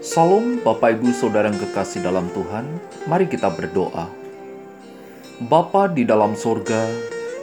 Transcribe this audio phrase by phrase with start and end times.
[0.00, 2.64] Salam Bapak Ibu Saudara yang kekasih dalam Tuhan,
[3.04, 4.08] mari kita berdoa.
[5.44, 6.88] Bapa di dalam sorga,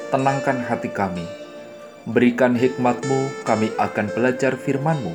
[0.09, 1.21] tenangkan hati kami.
[2.09, 5.13] Berikan hikmat-Mu, kami akan belajar firman-Mu.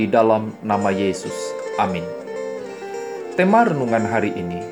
[0.00, 1.36] Di dalam nama Yesus.
[1.76, 2.08] Amin.
[3.36, 4.64] Tema renungan hari ini,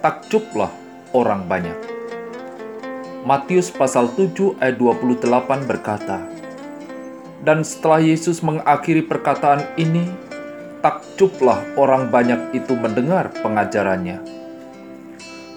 [0.00, 0.72] takjublah
[1.12, 1.76] orang banyak.
[3.28, 6.24] Matius pasal 7 ayat 28 berkata,
[7.44, 10.24] Dan setelah Yesus mengakhiri perkataan ini,
[10.84, 14.20] takjublah orang banyak itu mendengar pengajarannya.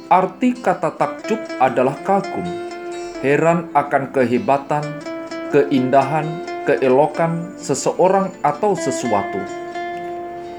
[0.09, 2.47] Arti kata takjub adalah kagum,
[3.21, 4.81] heran akan kehebatan,
[5.53, 6.25] keindahan,
[6.65, 9.37] keelokan seseorang atau sesuatu.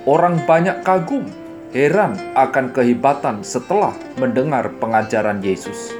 [0.06, 1.26] Orang banyak kagum,
[1.74, 5.90] heran akan kehebatan setelah mendengar pengajaran Yesus.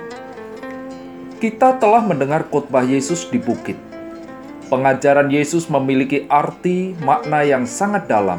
[1.43, 3.90] Kita telah mendengar khotbah Yesus di bukit.
[4.71, 8.39] Pengajaran Yesus memiliki arti makna yang sangat dalam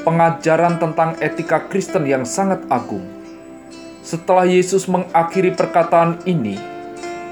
[0.00, 3.04] pengajaran tentang etika Kristen yang sangat agung.
[4.00, 6.56] Setelah Yesus mengakhiri perkataan ini,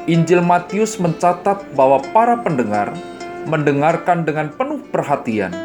[0.05, 2.93] Injil Matius mencatat bahwa para pendengar
[3.49, 5.57] mendengarkan dengan penuh perhatian,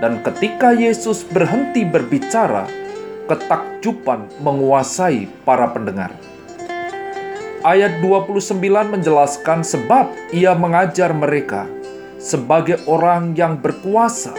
[0.00, 2.72] dan ketika Yesus berhenti berbicara,
[3.28, 6.16] ketakjuban menguasai para pendengar.
[7.68, 11.68] Ayat 29 menjelaskan sebab ia mengajar mereka
[12.22, 14.30] sebagai orang yang berkuasa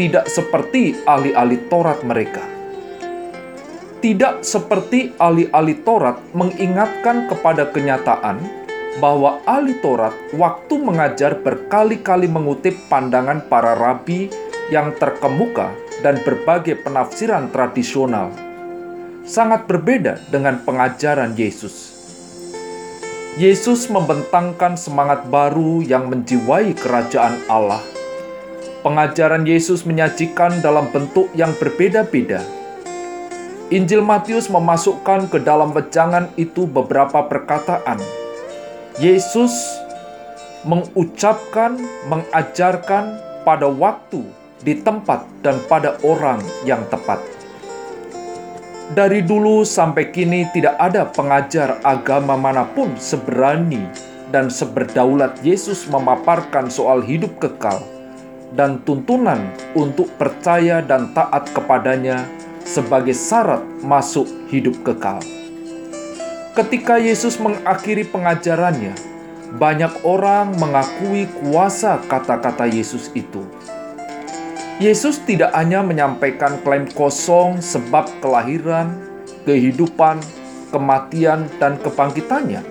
[0.00, 2.40] tidak seperti ahli-ahli Taurat mereka.
[4.00, 8.40] Tidak seperti ahli-ahli Taurat mengingatkan kepada kenyataan
[8.98, 14.32] bahwa ahli Taurat waktu mengajar berkali-kali mengutip pandangan para rabi
[14.72, 18.32] yang terkemuka dan berbagai penafsiran tradisional.
[19.22, 21.91] Sangat berbeda dengan pengajaran Yesus.
[23.40, 27.80] Yesus membentangkan semangat baru yang menjiwai kerajaan Allah
[28.82, 32.42] pengajaran Yesus menyajikan dalam bentuk yang berbeda-beda.
[33.72, 37.96] Injil Matius memasukkan ke dalam wejangan itu beberapa perkataan.
[39.00, 39.54] Yesus
[40.68, 41.80] mengucapkan,
[42.12, 43.16] mengajarkan
[43.48, 44.28] pada waktu,
[44.60, 47.41] di tempat, dan pada orang yang tepat.
[48.90, 53.86] Dari dulu sampai kini, tidak ada pengajar agama mana pun seberani
[54.34, 57.78] dan seberdaulat Yesus memaparkan soal hidup kekal
[58.58, 62.26] dan tuntunan untuk percaya dan taat kepadanya
[62.66, 65.22] sebagai syarat masuk hidup kekal.
[66.52, 68.92] Ketika Yesus mengakhiri pengajarannya,
[69.56, 73.44] banyak orang mengakui kuasa kata-kata Yesus itu.
[74.82, 78.98] Yesus tidak hanya menyampaikan klaim kosong sebab kelahiran,
[79.46, 80.18] kehidupan,
[80.74, 82.66] kematian, dan kebangkitannya.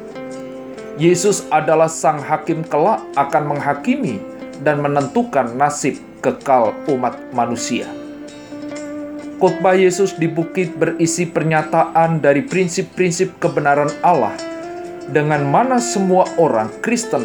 [0.99, 4.19] Yesus adalah sang hakim kelak akan menghakimi
[4.59, 7.87] dan menentukan nasib kekal umat manusia.
[9.39, 14.35] Khotbah Yesus di bukit berisi pernyataan dari prinsip-prinsip kebenaran Allah,
[15.07, 17.23] dengan mana semua orang Kristen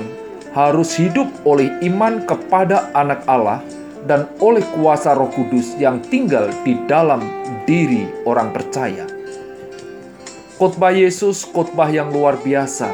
[0.55, 3.67] harus hidup oleh iman kepada Anak Allah
[4.05, 7.25] dan oleh kuasa Roh Kudus yang tinggal di dalam
[7.65, 9.09] diri orang percaya.
[10.57, 12.93] Khotbah Yesus khotbah yang luar biasa.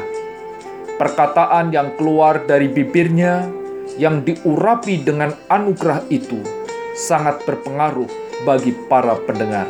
[0.99, 3.47] Perkataan yang keluar dari bibirnya
[3.95, 6.39] yang diurapi dengan anugerah itu
[6.93, 8.09] sangat berpengaruh
[8.43, 9.65] bagi para pendengar.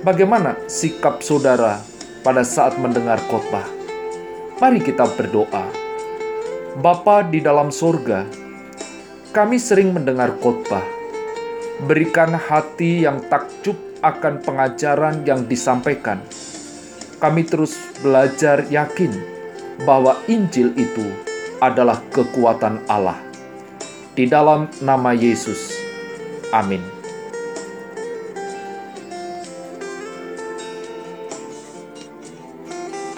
[0.00, 1.80] Bagaimana sikap saudara
[2.24, 3.66] pada saat mendengar khotbah?
[4.60, 5.64] Mari kita berdoa.
[6.80, 8.28] Bapa di dalam sorga,
[9.30, 10.82] kami sering mendengar khotbah.
[11.86, 16.18] Berikan hati yang takjub akan pengajaran yang disampaikan.
[17.22, 19.12] Kami terus belajar yakin
[19.86, 21.06] bahwa Injil itu
[21.62, 23.16] adalah kekuatan Allah.
[24.18, 25.78] Di dalam nama Yesus,
[26.50, 26.99] amin.